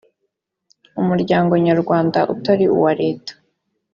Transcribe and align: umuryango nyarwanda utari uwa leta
umuryango 1.01 1.53
nyarwanda 1.65 2.19
utari 2.33 2.65
uwa 2.75 2.91
leta 3.01 3.33